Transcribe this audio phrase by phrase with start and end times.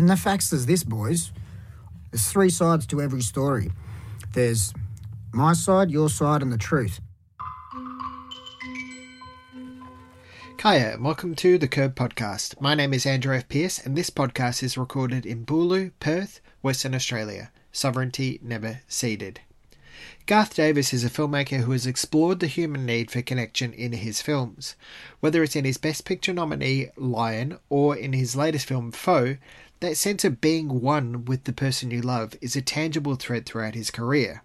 [0.00, 1.30] And the facts is this, boys.
[2.10, 3.70] There's three sides to every story.
[4.32, 4.72] There's
[5.30, 7.02] my side, your side, and the truth.
[10.56, 12.58] Kaya, and welcome to the Curb Podcast.
[12.62, 13.46] My name is Andrew F.
[13.50, 17.52] Peirce, and this podcast is recorded in Boorloo, Perth, Western Australia.
[17.70, 19.40] Sovereignty never ceded.
[20.24, 24.22] Garth Davis is a filmmaker who has explored the human need for connection in his
[24.22, 24.76] films.
[25.20, 29.36] Whether it's in his Best Picture nominee, Lion, or in his latest film, Foe,
[29.80, 33.74] that sense of being one with the person you love is a tangible thread throughout
[33.74, 34.42] his career.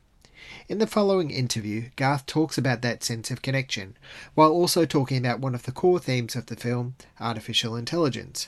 [0.69, 3.97] In the following interview, Garth talks about that sense of connection,
[4.33, 8.47] while also talking about one of the core themes of the film, artificial intelligence.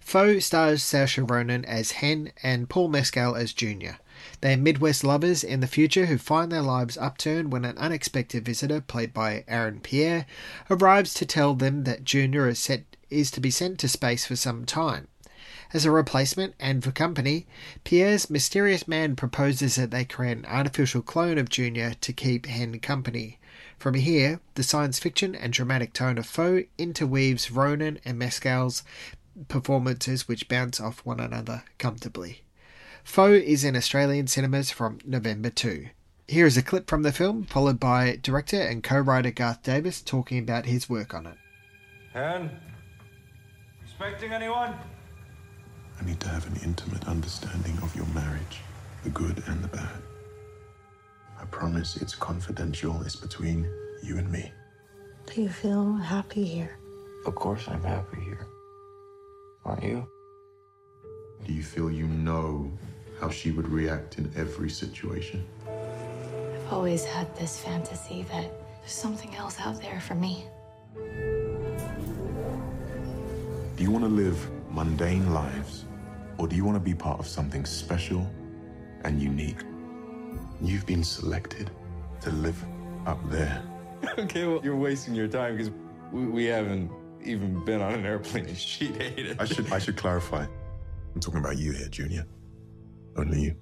[0.00, 3.98] Foe stars Saoirse Ronan as Hen and Paul Mescal as Junior.
[4.40, 8.44] They are Midwest lovers in the future who find their lives upturned when an unexpected
[8.44, 10.26] visitor, played by Aaron Pierre,
[10.70, 14.36] arrives to tell them that Junior is, set, is to be sent to space for
[14.36, 15.08] some time.
[15.72, 17.46] As a replacement and for company,
[17.84, 22.78] Pierre's mysterious man proposes that they create an artificial clone of Junior to keep Hen
[22.78, 23.38] company.
[23.78, 28.84] From here, the science fiction and dramatic tone of Foe interweaves Ronan and Mescal's
[29.48, 32.42] performances which bounce off one another comfortably.
[33.04, 35.88] Foe is in Australian cinemas from November 2.
[36.28, 40.00] Here is a clip from the film, followed by director and co writer Garth Davis
[40.00, 41.36] talking about his work on it.
[42.12, 42.50] Hen?
[43.84, 44.74] Expecting anyone?
[46.00, 48.60] I need to have an intimate understanding of your marriage,
[49.04, 50.02] the good and the bad.
[51.40, 53.68] I promise it's confidential, it's between
[54.02, 54.52] you and me.
[55.26, 56.78] Do you feel happy here?
[57.26, 58.46] Of course I'm happy here.
[59.64, 60.06] Aren't you?
[61.44, 62.70] Do you feel you know
[63.20, 65.44] how she would react in every situation?
[65.66, 70.44] I've always had this fantasy that there's something else out there for me.
[73.76, 75.85] Do you want to live mundane lives,
[76.38, 78.28] or do you want to be part of something special
[79.04, 79.58] and unique?
[80.60, 81.70] You've been selected
[82.22, 82.62] to live
[83.06, 83.62] up there.
[84.18, 85.72] okay, well, you're wasting your time because
[86.12, 86.90] we, we haven't
[87.22, 90.46] even been on an airplane and she hated I should I should clarify.
[91.14, 92.26] I'm talking about you here, Junior.
[93.16, 93.56] Only you.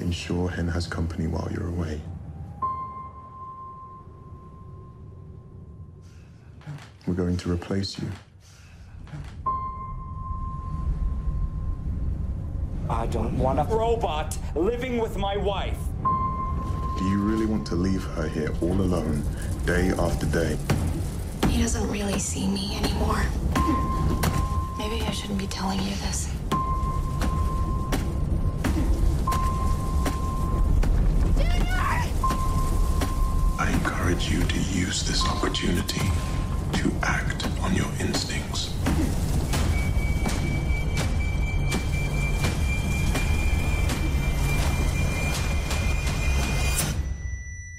[0.00, 2.00] To ensure Hen has company while you're away.
[7.06, 8.08] We're going to replace you.
[12.88, 15.78] I don't want a robot living with my wife.
[16.98, 19.22] Do you really want to leave her here all alone,
[19.64, 20.58] day after day?
[21.48, 23.22] He doesn't really see me anymore.
[24.78, 26.34] Maybe I shouldn't be telling you this.
[34.20, 36.00] I encourage you to use this opportunity
[36.72, 38.72] to act on your instincts.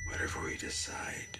[0.07, 1.39] Whatever we decide,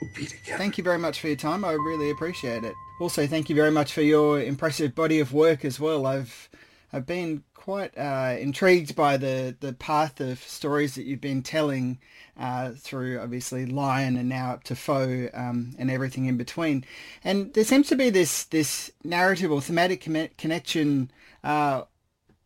[0.00, 0.58] we'll be together.
[0.58, 1.64] Thank you very much for your time.
[1.64, 2.74] I really appreciate it.
[2.98, 6.06] Also, thank you very much for your impressive body of work as well.
[6.06, 6.49] I've
[6.92, 11.98] I've been quite uh, intrigued by the, the path of stories that you've been telling
[12.38, 16.84] uh, through obviously Lion and now up to Foe um, and everything in between.
[17.22, 21.10] And there seems to be this this narrative or thematic con- connection
[21.44, 21.82] uh,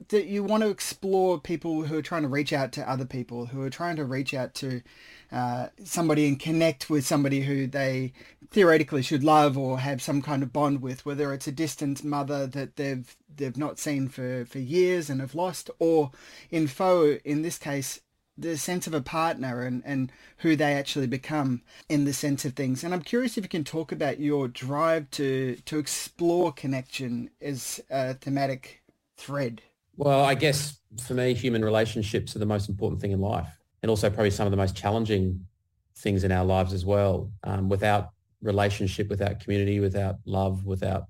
[0.08, 3.46] that you want to explore people who are trying to reach out to other people,
[3.46, 4.82] who are trying to reach out to
[5.34, 8.12] uh, somebody and connect with somebody who they
[8.50, 12.46] theoretically should love or have some kind of bond with, whether it's a distant mother
[12.46, 16.12] that they've they've not seen for, for years and have lost, or
[16.52, 18.00] in Foe, in this case,
[18.38, 22.52] the sense of a partner and, and who they actually become in the sense of
[22.54, 22.84] things.
[22.84, 27.80] And I'm curious if you can talk about your drive to to explore connection as
[27.90, 28.82] a thematic
[29.16, 29.62] thread.
[29.96, 33.48] Well, I guess for me, human relationships are the most important thing in life,
[33.84, 35.44] and also probably some of the most challenging
[35.98, 37.30] things in our lives as well.
[37.42, 41.04] Um, without relationship, without community, without love, without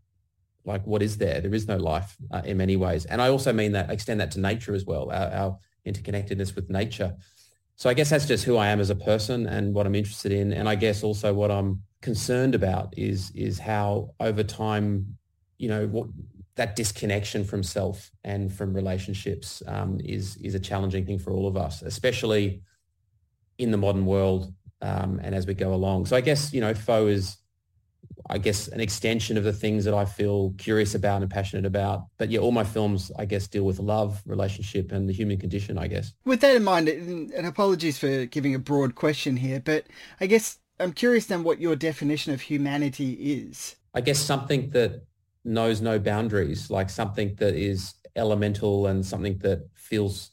[0.64, 1.40] like what is there?
[1.40, 3.04] There is no life uh, in many ways.
[3.04, 6.68] And I also mean that extend that to nature as well, our, our interconnectedness with
[6.68, 7.14] nature.
[7.76, 10.32] So I guess that's just who I am as a person and what I'm interested
[10.32, 10.52] in.
[10.52, 15.16] And I guess also what I'm concerned about is is how over time,
[15.58, 16.08] you know, what
[16.56, 21.46] that disconnection from self and from relationships um, is is a challenging thing for all
[21.46, 22.62] of us, especially
[23.58, 24.52] in the modern world
[24.82, 26.06] um, and as we go along.
[26.06, 27.38] So I guess you know, Foe is
[28.30, 32.04] I guess, an extension of the things that I feel curious about and passionate about.
[32.16, 35.76] But yeah, all my films, I guess, deal with love, relationship, and the human condition,
[35.76, 36.12] I guess.
[36.24, 39.86] With that in mind, and apologies for giving a broad question here, but
[40.20, 43.76] I guess I'm curious then what your definition of humanity is.
[43.92, 45.04] I guess something that
[45.44, 50.30] knows no boundaries, like something that is elemental and something that feels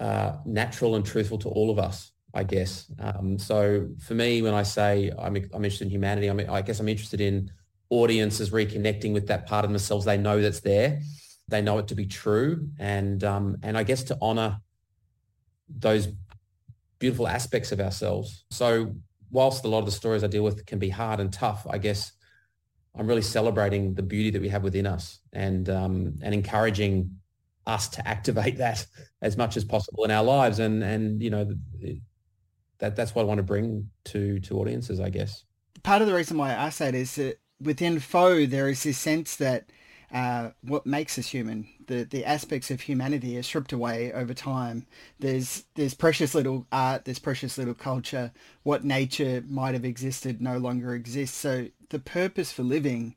[0.00, 2.12] uh, natural and truthful to all of us.
[2.36, 2.92] I guess.
[2.98, 6.60] Um, so for me, when I say I'm, I'm interested in humanity, I, mean, I
[6.60, 7.50] guess I'm interested in
[7.88, 11.00] audiences reconnecting with that part of themselves they know that's there.
[11.48, 14.58] They know it to be true, and um, and I guess to honor
[15.68, 16.08] those
[16.98, 18.44] beautiful aspects of ourselves.
[18.50, 18.96] So
[19.30, 21.78] whilst a lot of the stories I deal with can be hard and tough, I
[21.78, 22.12] guess
[22.98, 27.10] I'm really celebrating the beauty that we have within us and um, and encouraging
[27.66, 28.86] us to activate that
[29.22, 30.58] as much as possible in our lives.
[30.58, 31.54] And and you know,
[32.78, 35.44] that that's what I want to bring to to audiences, I guess.
[35.82, 38.98] Part of the reason why I say it is that within Foe there is this
[38.98, 39.70] sense that
[40.12, 44.86] uh, what makes us human, the the aspects of humanity are stripped away over time.
[45.18, 48.32] There's there's precious little art, there's precious little culture.
[48.62, 51.36] What nature might have existed no longer exists.
[51.36, 53.14] So the purpose for living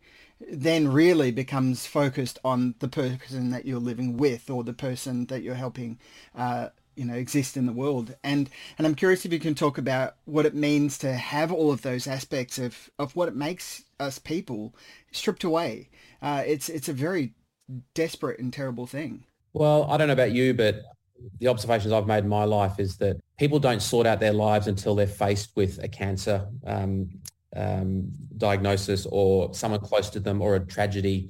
[0.52, 5.44] then really becomes focused on the person that you're living with or the person that
[5.44, 6.00] you're helping
[6.36, 6.70] uh,
[7.00, 8.16] you know exist in the world.
[8.24, 11.72] And and i'm curious if you can talk about what it means to have all
[11.72, 14.76] of those aspects of of what it makes us people
[15.12, 15.90] stripped away.
[16.22, 17.34] Uh, it's it's a very
[17.94, 19.24] desperate and terrible thing.
[19.54, 20.84] Well i don't know about you but
[21.40, 24.68] the observations i've made in my life is that people don't sort out their lives
[24.68, 27.10] until they're faced with a cancer um,
[27.56, 31.30] um, diagnosis or someone close to them or a tragedy.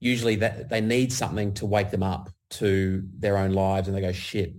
[0.00, 4.00] Usually that they need something to wake them up to their own lives and they
[4.00, 4.54] go shit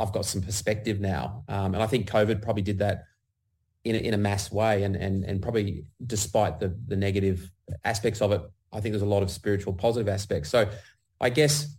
[0.00, 1.44] I've got some perspective now.
[1.48, 3.04] Um, and I think COVID probably did that
[3.84, 4.82] in a, in a mass way.
[4.84, 7.50] And, and, and probably despite the, the negative
[7.84, 8.42] aspects of it,
[8.72, 10.48] I think there's a lot of spiritual positive aspects.
[10.48, 10.68] So
[11.20, 11.76] I guess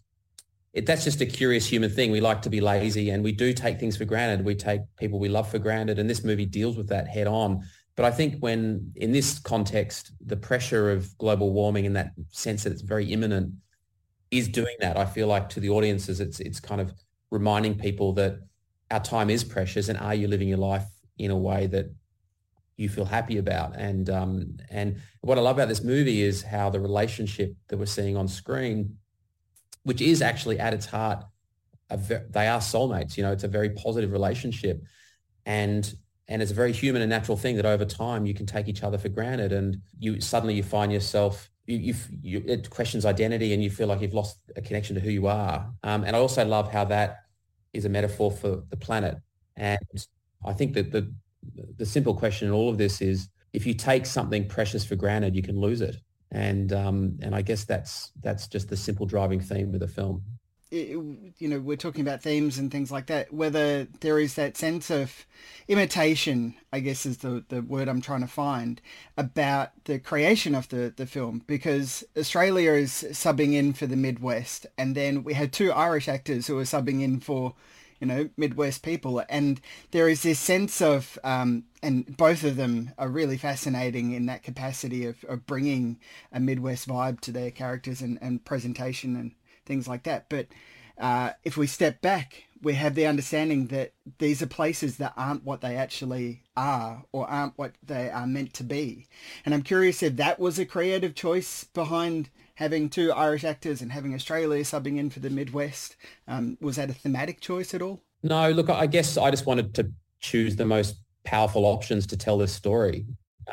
[0.73, 2.11] it, that's just a curious human thing.
[2.11, 4.45] We like to be lazy and we do take things for granted.
[4.45, 5.99] We take people we love for granted.
[5.99, 7.61] And this movie deals with that head on.
[7.95, 12.63] But I think when in this context, the pressure of global warming in that sense
[12.63, 13.53] that it's very imminent
[14.31, 14.97] is doing that.
[14.97, 16.93] I feel like to the audiences, it's, it's kind of
[17.31, 18.39] reminding people that
[18.91, 20.85] our time is precious and are you living your life
[21.17, 21.87] in a way that
[22.77, 23.75] you feel happy about?
[23.75, 27.85] And um, and what I love about this movie is how the relationship that we're
[27.85, 28.97] seeing on screen
[29.83, 31.23] which is actually at its heart
[31.91, 34.83] ve- they are soulmates you know it's a very positive relationship.
[35.45, 35.93] And
[36.27, 38.83] and it's a very human and natural thing that over time you can take each
[38.83, 43.63] other for granted and you suddenly you find yourself you, you, it questions identity and
[43.63, 45.69] you feel like you've lost a connection to who you are.
[45.83, 47.19] Um, and I also love how that
[47.73, 49.17] is a metaphor for the planet.
[49.55, 49.79] And
[50.45, 51.11] I think that the,
[51.77, 55.35] the simple question in all of this is if you take something precious for granted,
[55.35, 55.97] you can lose it.
[56.31, 60.23] And, um, and I guess that's, that's just the simple driving theme of the film
[60.71, 64.89] you know, we're talking about themes and things like that, whether there is that sense
[64.89, 65.25] of
[65.67, 68.81] imitation, I guess is the, the word I'm trying to find,
[69.17, 71.43] about the creation of the, the film.
[71.45, 76.47] Because Australia is subbing in for the Midwest, and then we had two Irish actors
[76.47, 77.53] who are subbing in for,
[77.99, 79.21] you know, Midwest people.
[79.27, 79.59] And
[79.91, 84.43] there is this sense of, um, and both of them are really fascinating in that
[84.43, 85.99] capacity of, of bringing
[86.31, 89.31] a Midwest vibe to their characters and, and presentation and
[89.71, 90.25] things like that.
[90.27, 90.47] But
[90.97, 95.45] uh, if we step back, we have the understanding that these are places that aren't
[95.45, 99.07] what they actually are or aren't what they are meant to be.
[99.45, 103.93] And I'm curious if that was a creative choice behind having two Irish actors and
[103.93, 105.95] having Australia subbing in for the Midwest.
[106.27, 108.03] Um, was that a thematic choice at all?
[108.21, 112.37] No, look, I guess I just wanted to choose the most powerful options to tell
[112.37, 113.05] this story.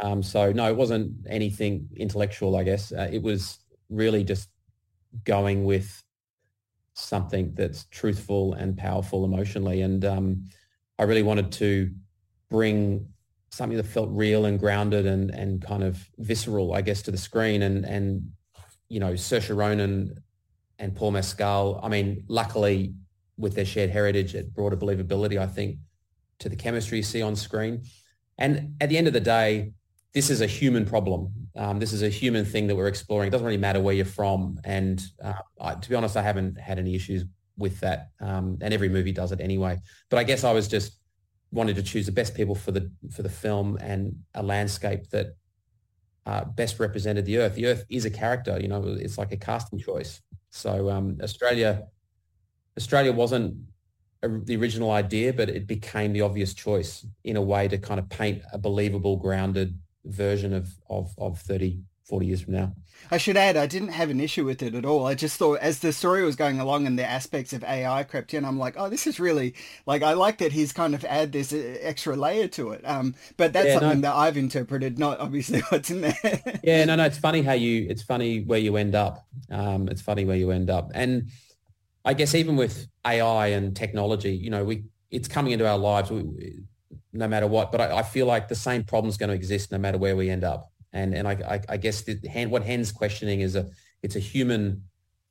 [0.02, 2.92] Um, so no, it wasn't anything intellectual, I guess.
[2.92, 4.50] Uh, it was really just
[5.24, 6.04] going with
[6.98, 9.82] something that's truthful and powerful emotionally.
[9.82, 10.44] And um,
[10.98, 11.90] I really wanted to
[12.50, 13.08] bring
[13.50, 17.18] something that felt real and grounded and, and kind of visceral, I guess, to the
[17.18, 17.62] screen.
[17.62, 18.32] And, and
[18.88, 20.22] you know, Saoirse Ronan
[20.78, 22.94] and Paul Mescal, I mean, luckily
[23.36, 25.78] with their shared heritage, it brought a believability, I think,
[26.40, 27.82] to the chemistry you see on screen.
[28.36, 29.72] And at the end of the day,
[30.14, 31.32] this is a human problem.
[31.58, 33.26] Um, this is a human thing that we're exploring.
[33.26, 34.60] It doesn't really matter where you're from.
[34.64, 37.24] And uh, I, to be honest, I haven't had any issues
[37.56, 38.10] with that.
[38.20, 39.78] Um, and every movie does it anyway.
[40.08, 41.00] But I guess I was just
[41.50, 45.34] wanted to choose the best people for the for the film and a landscape that
[46.26, 47.56] uh, best represented the Earth.
[47.56, 48.56] The Earth is a character.
[48.60, 50.22] You know, it's like a casting choice.
[50.50, 51.88] So um, Australia,
[52.76, 53.56] Australia wasn't
[54.22, 57.98] a, the original idea, but it became the obvious choice in a way to kind
[57.98, 59.76] of paint a believable, grounded
[60.08, 62.72] version of, of, of 30, 40 years from now.
[63.10, 65.06] I should add, I didn't have an issue with it at all.
[65.06, 68.34] I just thought as the story was going along and the aspects of AI crept
[68.34, 69.54] in, I'm like, oh, this is really
[69.86, 72.82] like I like that he's kind of add this uh, extra layer to it.
[72.84, 74.08] Um, but that's yeah, something no.
[74.08, 76.60] that I've interpreted, not obviously what's in there.
[76.64, 79.26] yeah, no, no, it's funny how you, it's funny where you end up.
[79.50, 81.28] Um, it's funny where you end up, and
[82.04, 86.10] I guess even with AI and technology, you know, we it's coming into our lives.
[86.10, 86.62] We,
[87.12, 89.72] no matter what, but I, I feel like the same problem is going to exist
[89.72, 90.72] no matter where we end up.
[90.92, 93.68] And and I, I, I guess the, what Hen's questioning is a
[94.02, 94.84] it's a human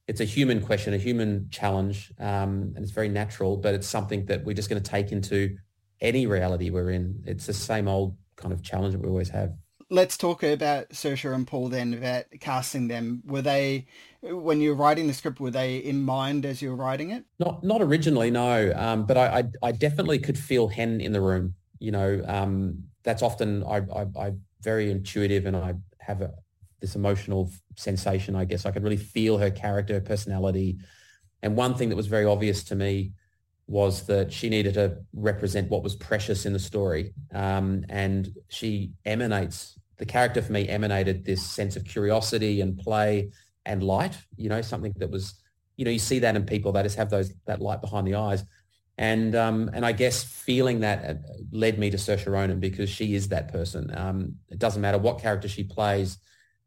[0.08, 3.58] it's a human question, a human challenge, um, and it's very natural.
[3.58, 5.58] But it's something that we're just going to take into
[6.00, 7.24] any reality we're in.
[7.26, 9.54] It's the same old kind of challenge that we always have.
[9.90, 13.24] Let's talk about Saoirse and Paul then about casting them.
[13.26, 13.88] Were they
[14.22, 15.40] when you were writing the script?
[15.40, 17.24] Were they in mind as you were writing it?
[17.40, 18.74] Not not originally, no.
[18.76, 21.56] Um, but I, I, I definitely could feel Hen in the room.
[21.80, 26.32] You know, um, that's often I, I, I very intuitive and I have a,
[26.80, 28.66] this emotional sensation, I guess.
[28.66, 30.78] I could really feel her character, her personality.
[31.42, 33.14] And one thing that was very obvious to me
[33.68, 37.14] was that she needed to represent what was precious in the story.
[37.34, 43.32] Um, and she emanates, the character for me emanated this sense of curiosity and play
[43.66, 45.36] and light, you know, something that was,
[45.76, 48.16] you know, you see that in people, they just have those, that light behind the
[48.16, 48.44] eyes.
[48.98, 51.14] And um, and I guess feeling that uh,
[51.52, 53.96] led me to Saoirse Ronan because she is that person.
[53.96, 56.18] Um, it doesn't matter what character she plays,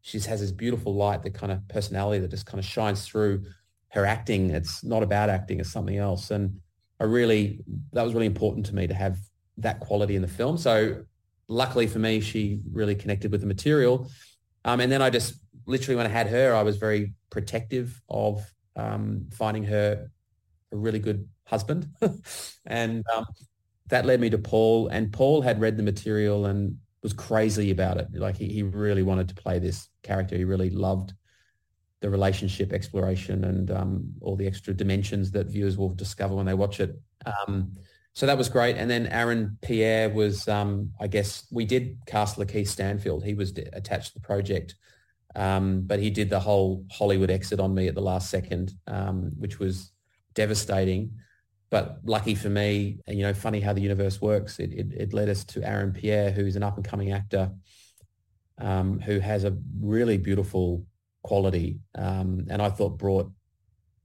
[0.03, 3.45] she has this beautiful light, the kind of personality that just kind of shines through
[3.89, 4.51] her acting.
[4.51, 6.31] It's not about acting; it's something else.
[6.31, 6.61] And
[7.01, 7.61] I really
[7.93, 9.19] that was really important to me to have
[9.59, 10.57] that quality in the film.
[10.57, 11.05] So
[11.49, 14.09] luckily for me, she really connected with the material.
[14.65, 15.35] Um, and then I just
[15.67, 18.43] literally when I had her, I was very protective of
[18.77, 20.11] um, finding her
[20.73, 21.89] a really good husband.
[22.67, 23.27] and um,
[23.89, 24.89] that led me to Paul.
[24.89, 28.09] And Paul had read the material and was crazy about it.
[28.15, 30.37] Like he, he really wanted to play this character.
[30.37, 31.13] He really loved
[32.01, 36.55] the relationship exploration and um, all the extra dimensions that viewers will discover when they
[36.55, 36.99] watch it.
[37.27, 37.73] Um,
[38.15, 38.77] so that was great.
[38.77, 43.25] And then Aaron Pierre was, um, I guess, we did cast Lakeith Stanfield.
[43.25, 44.75] He was attached to the project,
[45.37, 49.31] um, but he did the whole Hollywood exit on me at the last second, um,
[49.39, 49.93] which was
[50.35, 51.13] devastating.
[51.71, 54.59] But lucky for me, and you know, funny how the universe works.
[54.59, 57.53] It, it, it led us to Aaron Pierre, who's an up and coming actor
[58.61, 60.85] um, who has a really beautiful
[61.23, 63.31] quality, um, and I thought brought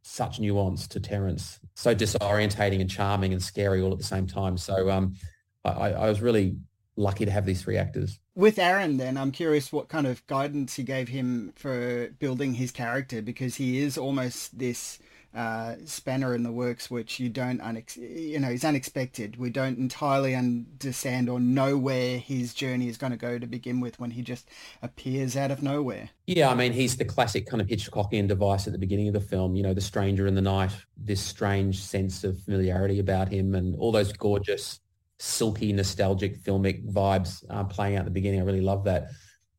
[0.01, 4.57] such nuance to Terrance, so disorientating and charming and scary all at the same time.
[4.57, 5.15] So um,
[5.63, 6.57] I, I was really
[6.95, 8.19] lucky to have these three actors.
[8.35, 12.71] With Aaron, then, I'm curious what kind of guidance he gave him for building his
[12.71, 14.99] character because he is almost this
[15.35, 19.35] uh, spanner in the works, which you don't, unex- you know, is unexpected.
[19.35, 23.81] We don't entirely understand or know where his journey is going to go to begin
[23.81, 24.47] with when he just
[24.81, 26.09] appears out of nowhere.
[26.25, 29.19] Yeah, I mean, he's the classic kind of Hitchcockian device at the beginning of the
[29.19, 29.55] film.
[29.55, 33.75] You know, the stranger in the night, this strange sense of familiarity about him, and
[33.75, 34.79] all those gorgeous,
[35.19, 38.39] silky, nostalgic, filmic vibes uh, playing out at the beginning.
[38.39, 39.09] I really love that.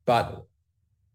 [0.06, 0.42] But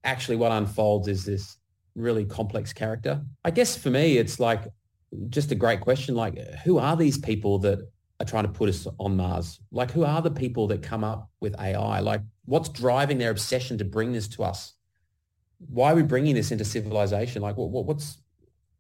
[0.03, 1.57] actually, what unfolds is this
[1.95, 3.21] really complex character.
[3.43, 4.67] I guess for me, it's like
[5.29, 6.15] just a great question.
[6.15, 7.79] Like, who are these people that
[8.19, 9.59] are trying to put us on Mars?
[9.71, 11.99] Like, who are the people that come up with AI?
[11.99, 14.73] Like, what's driving their obsession to bring this to us?
[15.59, 17.41] Why are we bringing this into civilization?
[17.41, 18.17] Like, what, what what's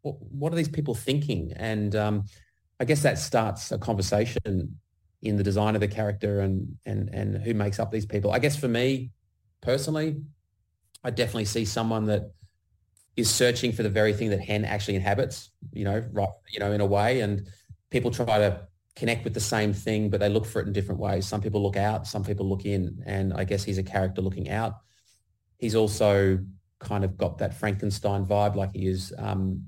[0.01, 1.53] what, what, are these people thinking?
[1.55, 2.25] And um,
[2.79, 4.77] I guess that starts a conversation
[5.21, 8.31] in the design of the character and and and who makes up these people.
[8.31, 9.11] I guess for me
[9.61, 10.21] personally,
[11.03, 12.31] I definitely see someone that
[13.15, 16.71] is searching for the very thing that hen actually inhabits, you know, right, you know,
[16.71, 17.21] in a way.
[17.21, 17.47] And
[17.89, 20.99] people try to connect with the same thing, but they look for it in different
[20.99, 21.27] ways.
[21.27, 23.03] Some people look out, some people look in.
[23.05, 24.75] And I guess he's a character looking out.
[25.57, 26.39] He's also
[26.79, 29.65] kind of got that Frankenstein vibe, like he is um,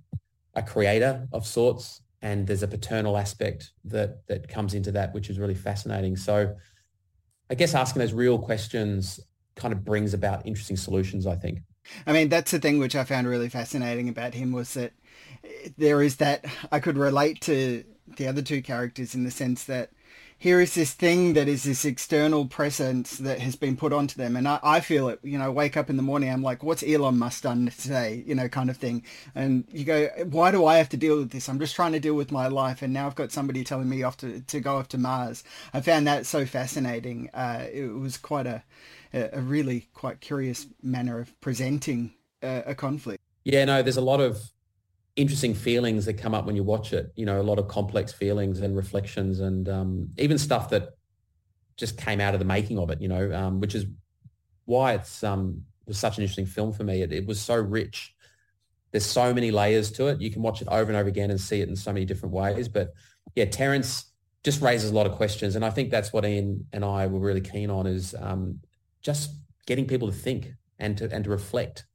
[0.55, 2.01] a creator of sorts.
[2.21, 6.15] And there's a paternal aspect that that comes into that, which is really fascinating.
[6.15, 6.55] So
[7.49, 9.19] I guess asking those real questions
[9.55, 11.59] kind of brings about interesting solutions, I think.
[12.05, 14.93] I mean, that's the thing which I found really fascinating about him was that
[15.77, 19.91] there is that I could relate to the other two characters in the sense that
[20.43, 24.35] here is this thing that is this external presence that has been put onto them.
[24.35, 26.83] And I, I feel it, you know, wake up in the morning, I'm like, what's
[26.83, 28.25] Elon Musk done today?
[28.27, 29.05] You know, kind of thing.
[29.35, 31.47] And you go, why do I have to deal with this?
[31.47, 32.81] I'm just trying to deal with my life.
[32.81, 35.45] And now I've got somebody telling me off to, to go off to Mars.
[35.73, 37.29] I found that so fascinating.
[37.33, 38.63] Uh, it was quite a,
[39.13, 43.21] a, really quite curious manner of presenting a, a conflict.
[43.43, 44.39] Yeah, no, there's a lot of
[45.15, 47.11] interesting feelings that come up when you watch it.
[47.15, 50.89] You know, a lot of complex feelings and reflections, and um, even stuff that
[51.77, 53.01] just came out of the making of it.
[53.01, 53.85] You know, um, which is
[54.65, 57.01] why it's um was such an interesting film for me.
[57.01, 58.15] It, it was so rich.
[58.91, 60.21] There's so many layers to it.
[60.21, 62.33] You can watch it over and over again and see it in so many different
[62.33, 62.67] ways.
[62.67, 62.93] But
[63.35, 64.05] yeah, Terrance
[64.43, 67.19] just raises a lot of questions, and I think that's what Iain and I were
[67.19, 68.59] really keen on is um,
[69.03, 69.31] just
[69.65, 71.85] getting people to think and to and to reflect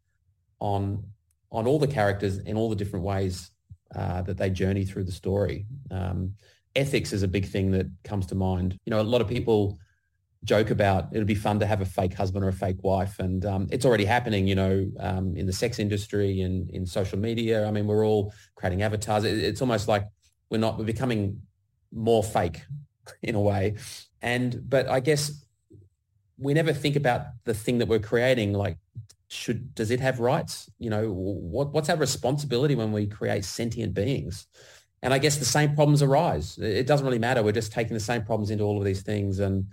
[0.61, 1.05] on
[1.51, 3.51] on all the characters in all the different ways
[3.95, 5.67] uh, that they journey through the story.
[5.91, 6.35] Um,
[6.77, 8.79] ethics is a big thing that comes to mind.
[8.85, 9.79] You know, a lot of people
[10.45, 13.45] joke about it'd be fun to have a fake husband or a fake wife, and
[13.45, 14.47] um, it's already happening.
[14.47, 17.67] You know, um, in the sex industry and in social media.
[17.67, 19.25] I mean, we're all creating avatars.
[19.25, 20.07] It, it's almost like
[20.51, 21.43] we're not we're becoming
[21.93, 22.63] more fake
[23.23, 23.77] in a way.
[24.21, 25.45] And but I guess
[26.39, 28.79] we never think about the thing that we're creating like
[29.29, 30.71] should does it have rights?
[30.79, 34.47] You know what what's our responsibility when we create sentient beings?
[35.03, 36.59] And i guess the same problems arise.
[36.59, 37.43] It doesn't really matter.
[37.43, 39.67] We're just taking the same problems into all of these things and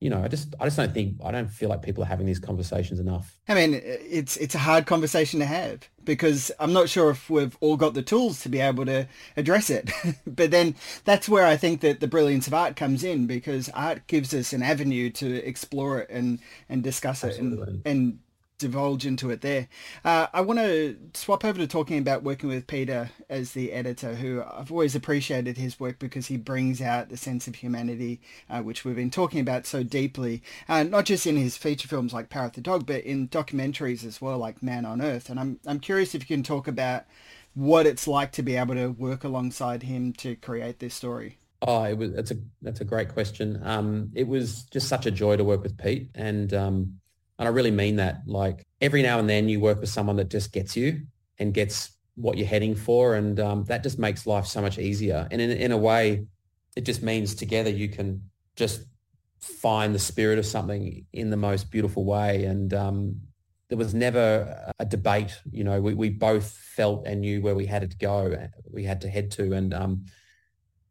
[0.00, 2.26] you know, I just I just don't think I don't feel like people are having
[2.26, 3.38] these conversations enough.
[3.48, 7.56] I mean, it's it's a hard conversation to have because I'm not sure if we've
[7.60, 9.90] all got the tools to be able to address it.
[10.26, 10.74] but then
[11.04, 14.52] that's where I think that the brilliance of art comes in because art gives us
[14.52, 17.62] an avenue to explore it and and discuss Absolutely.
[17.62, 18.18] it and and
[18.58, 19.68] divulge into it there.
[20.04, 24.14] Uh, I want to swap over to talking about working with Peter as the editor,
[24.14, 28.62] who I've always appreciated his work because he brings out the sense of humanity, uh,
[28.62, 32.30] which we've been talking about so deeply, uh, not just in his feature films like
[32.30, 35.28] Power of the Dog, but in documentaries as well, like Man on Earth.
[35.28, 37.04] And I'm I'm curious if you can talk about
[37.54, 41.38] what it's like to be able to work alongside him to create this story.
[41.62, 42.12] Oh, it was.
[42.12, 43.60] That's a that's a great question.
[43.64, 46.98] Um, it was just such a joy to work with Pete, and um,
[47.38, 48.22] and I really mean that.
[48.26, 51.02] Like every now and then you work with someone that just gets you
[51.38, 53.14] and gets what you're heading for.
[53.14, 55.28] And um, that just makes life so much easier.
[55.30, 56.26] And in, in a way,
[56.76, 58.22] it just means together you can
[58.56, 58.82] just
[59.40, 62.44] find the spirit of something in the most beautiful way.
[62.44, 63.20] And um,
[63.68, 65.38] there was never a debate.
[65.50, 69.02] You know, we, we both felt and knew where we had to go, we had
[69.02, 69.52] to head to.
[69.52, 70.06] And, um,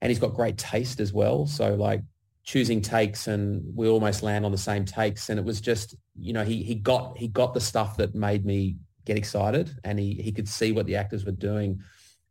[0.01, 1.47] and he's got great taste as well.
[1.47, 2.01] So like
[2.45, 5.29] choosing takes and we almost land on the same takes.
[5.29, 8.45] And it was just you know he he got he got the stuff that made
[8.45, 11.81] me get excited and he he could see what the actors were doing.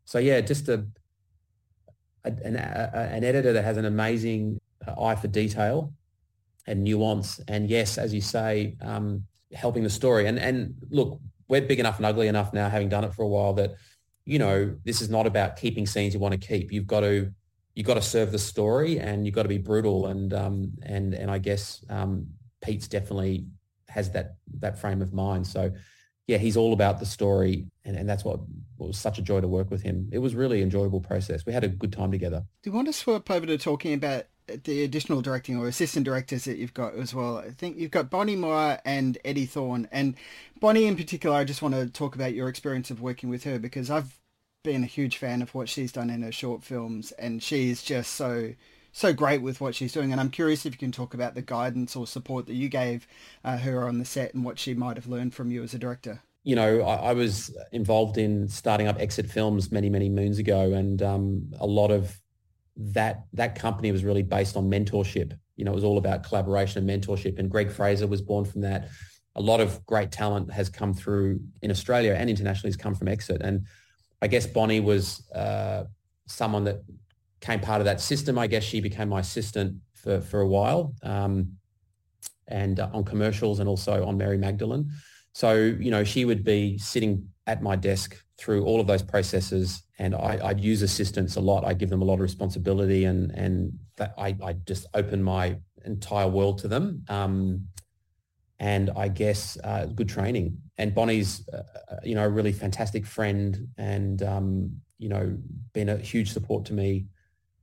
[0.05, 0.87] So yeah just a,
[2.25, 4.61] a an, a, an editor that has an amazing
[4.99, 5.93] eye for detail
[6.67, 7.41] and nuance.
[7.49, 10.27] And yes as you say um, helping the story.
[10.27, 13.29] And and look we're big enough and ugly enough now having done it for a
[13.29, 13.75] while that
[14.25, 16.73] you know this is not about keeping scenes you want to keep.
[16.73, 17.33] You've got to
[17.75, 21.15] you got to serve the story and you got to be brutal and um, and
[21.15, 22.29] and I guess um,
[22.63, 23.47] Pete's definitely
[23.89, 25.47] has that that frame of mind.
[25.47, 25.73] So
[26.27, 28.41] yeah, he's all about the story and, and that's what
[28.79, 30.09] was such a joy to work with him.
[30.13, 31.45] It was really enjoyable process.
[31.45, 32.45] We had a good time together.
[32.63, 36.45] Do you want to swap over to talking about the additional directing or assistant directors
[36.45, 37.39] that you've got as well.
[37.39, 39.89] I think you've got Bonnie Moore and Eddie Thorne.
[39.91, 40.17] And
[40.61, 43.59] Bonnie in particular, I just want to talk about your experience of working with her
[43.59, 44.19] because I've
[44.65, 48.15] been a huge fan of what she's done in her short films, and she's just
[48.15, 48.53] so
[48.91, 50.13] so great with what she's doing.
[50.13, 53.09] And I'm curious if you can talk about the guidance or support that you gave
[53.45, 55.79] uh, her on the set and what she might have learned from you as a
[55.79, 56.23] director.
[56.45, 60.73] You know, I, I was involved in starting up Exit Films many, many moons ago,
[60.73, 62.21] and um, a lot of
[62.77, 65.39] that that company was really based on mentorship.
[65.57, 68.63] You know, it was all about collaboration and mentorship, and Greig Fraser was born from
[68.63, 68.89] that.
[69.37, 73.09] A lot of great talent has come through in Australia and internationally has come from
[73.09, 73.67] Exit, and
[74.23, 75.85] I guess Bonnie was uh,
[76.27, 76.83] someone that
[77.41, 78.39] came part of that system.
[78.39, 81.53] I guess she became my assistant for, for a while um,
[82.49, 84.91] and uh, on commercials and also on Mary Magdalene.
[85.33, 89.83] So, you know, she would be sitting at my desk through all of those processes
[89.99, 91.65] and I, would use assistants a lot.
[91.65, 93.73] I give them a lot of responsibility and, and
[94.19, 97.05] I, I just open my entire world to them.
[97.09, 97.67] Um,
[98.61, 100.59] and I guess uh, good training.
[100.79, 105.37] And Bonnie's, uh, uh, you know, a really fantastic friend and, um, you know,
[105.73, 107.07] been a huge support to me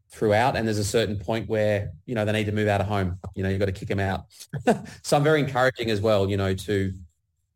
[0.10, 0.56] throughout.
[0.56, 3.19] And there's a certain point where, you know, they need to move out of home.
[3.36, 4.25] You know, you've got to kick them out.
[5.04, 6.93] so I'm very encouraging as well, you know, to,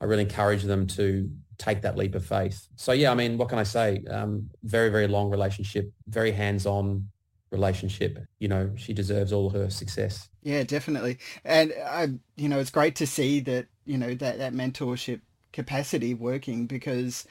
[0.02, 2.67] I really encourage them to take that leap of faith.
[2.76, 4.04] So yeah, I mean, what can I say?
[4.10, 7.10] Um, very, very long relationship, very hands-on,
[7.56, 8.20] relationship.
[8.39, 10.30] You know, she deserves all her success.
[10.44, 11.18] Yeah, definitely.
[11.44, 15.22] And I, you know, it's great to see that you know that that mentorship
[15.54, 17.26] capacity working because.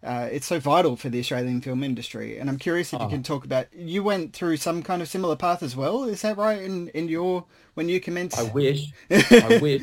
[0.00, 3.02] Uh, it's so vital for the Australian film industry, and I'm curious if oh.
[3.02, 3.66] you can talk about.
[3.74, 6.04] You went through some kind of similar path as well.
[6.04, 6.62] Is that right?
[6.62, 9.82] In in your when you commenced, I wish, I wish,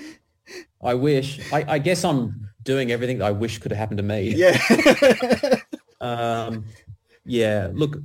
[0.82, 1.42] I wish.
[1.52, 4.34] I, I guess I'm doing everything that I wish could have happened to me.
[4.36, 5.60] Yeah.
[6.02, 6.66] um,
[7.26, 7.70] yeah.
[7.74, 7.98] Look,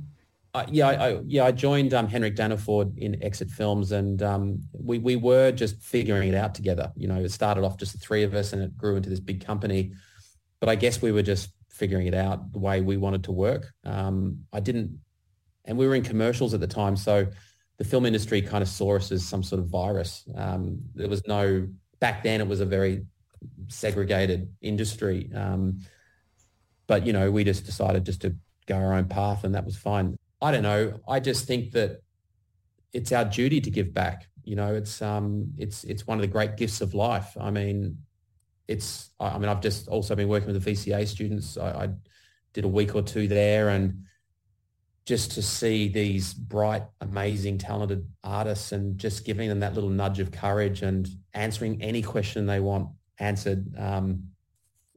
[0.53, 4.97] I, yeah, I, yeah, I joined um, Henrik Daneford in Exit Films, and um, we
[4.97, 6.91] we were just figuring it out together.
[6.97, 9.21] You know, it started off just the three of us, and it grew into this
[9.21, 9.93] big company.
[10.59, 13.71] But I guess we were just figuring it out the way we wanted to work.
[13.85, 14.99] Um, I didn't,
[15.63, 17.27] and we were in commercials at the time, so
[17.77, 20.25] the film industry kind of saw us as some sort of virus.
[20.35, 21.65] Um, there was no
[22.01, 23.05] back then; it was a very
[23.69, 25.31] segregated industry.
[25.33, 25.79] Um,
[26.87, 28.35] but you know, we just decided just to
[28.65, 30.17] go our own path, and that was fine.
[30.41, 30.99] I don't know.
[31.07, 32.01] I just think that
[32.93, 34.27] it's our duty to give back.
[34.43, 37.37] You know, it's um, it's it's one of the great gifts of life.
[37.39, 37.99] I mean,
[38.67, 39.11] it's.
[39.19, 41.57] I mean, I've just also been working with the VCA students.
[41.57, 41.89] I, I
[42.53, 44.05] did a week or two there, and
[45.05, 50.19] just to see these bright, amazing, talented artists, and just giving them that little nudge
[50.19, 54.23] of courage and answering any question they want answered, um,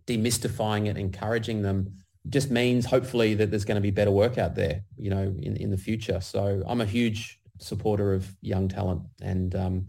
[0.07, 1.93] demystifying it, encouraging them
[2.29, 5.57] just means hopefully that there's going to be better work out there, you know, in,
[5.57, 6.21] in the future.
[6.21, 9.87] So I'm a huge supporter of young talent and um,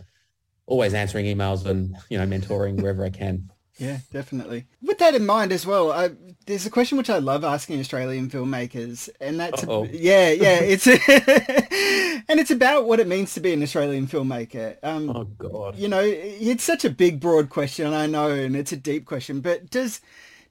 [0.66, 3.52] always answering emails and, you know, mentoring wherever I can.
[3.78, 4.68] Yeah, definitely.
[4.82, 6.12] With that in mind as well, I,
[6.46, 9.90] there's a question which I love asking Australian filmmakers, and that's Uh-oh.
[9.92, 10.88] yeah, yeah, it's
[12.30, 14.78] and it's about what it means to be an Australian filmmaker.
[14.82, 15.76] Um, oh God!
[15.76, 19.42] You know, it's such a big, broad question, I know, and it's a deep question.
[19.42, 20.00] But does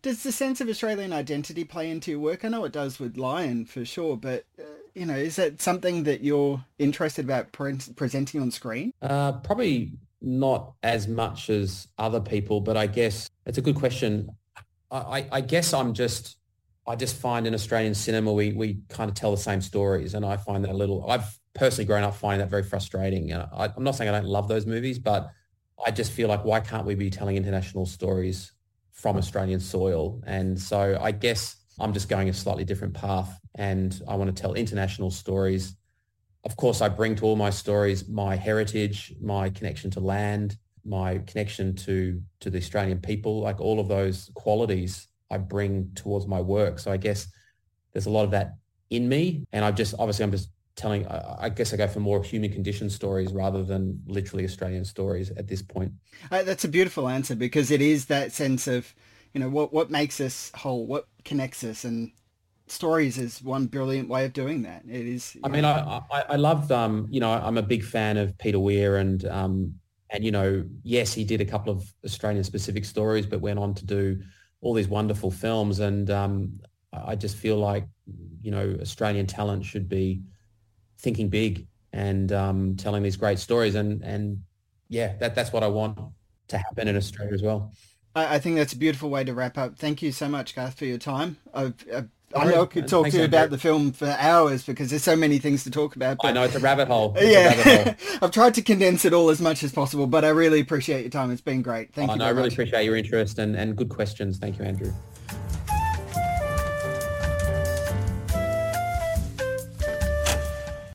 [0.05, 2.45] does the sense of Australian identity play into your work?
[2.45, 4.64] I know it does with Lion for sure, but uh,
[4.95, 8.93] you know, is that something that you're interested about pre- presenting on screen?
[9.01, 14.29] Uh, probably not as much as other people, but I guess it's a good question.
[14.90, 16.37] I, I, I guess I'm just,
[16.87, 20.25] I just find in Australian cinema we we kind of tell the same stories, and
[20.25, 21.11] I find that a little.
[21.11, 23.33] I've personally grown up finding that very frustrating.
[23.33, 25.31] And I, I'm not saying I don't love those movies, but
[25.85, 28.53] I just feel like why can't we be telling international stories
[28.94, 30.22] from Australian soil?
[30.26, 34.40] And so I guess I'm just going a slightly different path, and I want to
[34.40, 35.76] tell international stories
[36.44, 41.18] of course, I bring to all my stories my heritage, my connection to land, my
[41.26, 46.40] connection to to the Australian people, like all of those qualities I bring towards my
[46.40, 46.78] work.
[46.78, 47.26] So I guess
[47.92, 48.57] there's a lot of that
[48.90, 51.06] in me, and I've just obviously I'm just telling.
[51.06, 55.48] I guess I go for more human condition stories rather than literally Australian stories at
[55.48, 55.92] this point.
[56.30, 58.94] Uh, that's a beautiful answer because it is that sense of
[59.32, 62.12] you know what what makes us whole, what connects us, and
[62.66, 64.82] stories is one brilliant way of doing that.
[64.88, 65.37] It is.
[65.44, 68.58] I mean, I, I, I loved, um, you know, I'm a big fan of Peter
[68.58, 69.74] Weir and, um,
[70.10, 73.74] and, you know, yes, he did a couple of Australian specific stories, but went on
[73.74, 74.20] to do
[74.60, 75.80] all these wonderful films.
[75.80, 76.60] And um,
[76.92, 77.87] I just feel like,
[78.40, 80.22] you know, Australian talent should be
[81.05, 83.77] thinking big and um, telling these great stories.
[83.77, 84.43] And, and
[84.88, 85.99] yeah, that, that's what I want
[86.49, 87.71] to happen in Australia as well.
[88.17, 89.77] I think that's a beautiful way to wrap up.
[89.77, 91.37] Thank you so much, Garth, for your time.
[91.53, 94.90] I've, I've I know I could talk to you about the film for hours because
[94.90, 96.19] there's so many things to talk about.
[96.21, 97.14] But, I know it's a rabbit hole.
[97.19, 98.19] It's yeah, rabbit hole.
[98.23, 101.11] I've tried to condense it all as much as possible, but I really appreciate your
[101.11, 101.31] time.
[101.31, 101.93] It's been great.
[101.93, 102.19] Thank oh, you.
[102.21, 102.55] No, I really much.
[102.55, 104.38] appreciate your interest and, and good questions.
[104.38, 104.93] Thank you, Andrew.